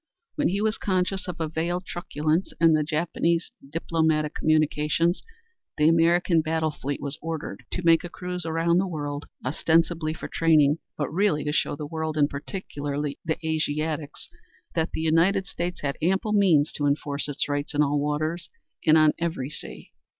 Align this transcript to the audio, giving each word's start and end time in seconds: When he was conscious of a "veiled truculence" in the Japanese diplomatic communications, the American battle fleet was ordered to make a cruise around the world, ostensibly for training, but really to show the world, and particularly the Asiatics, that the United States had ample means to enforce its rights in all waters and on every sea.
When 0.33 0.47
he 0.47 0.61
was 0.61 0.79
conscious 0.79 1.27
of 1.27 1.39
a 1.39 1.47
"veiled 1.47 1.85
truculence" 1.85 2.53
in 2.59 2.73
the 2.73 2.81
Japanese 2.83 3.51
diplomatic 3.69 4.33
communications, 4.33 5.21
the 5.77 5.87
American 5.87 6.41
battle 6.41 6.71
fleet 6.71 6.99
was 6.99 7.19
ordered 7.21 7.63
to 7.73 7.85
make 7.85 8.03
a 8.03 8.09
cruise 8.09 8.43
around 8.43 8.79
the 8.79 8.87
world, 8.87 9.27
ostensibly 9.45 10.15
for 10.15 10.27
training, 10.27 10.79
but 10.97 11.11
really 11.13 11.43
to 11.43 11.53
show 11.53 11.75
the 11.75 11.85
world, 11.85 12.17
and 12.17 12.31
particularly 12.31 13.19
the 13.23 13.37
Asiatics, 13.45 14.27
that 14.73 14.89
the 14.91 15.01
United 15.01 15.45
States 15.45 15.81
had 15.81 15.99
ample 16.01 16.33
means 16.33 16.71
to 16.71 16.87
enforce 16.87 17.27
its 17.29 17.47
rights 17.47 17.75
in 17.75 17.83
all 17.83 17.99
waters 17.99 18.49
and 18.83 18.97
on 18.97 19.13
every 19.19 19.51
sea. 19.51 19.91